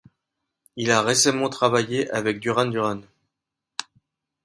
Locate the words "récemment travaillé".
1.03-2.09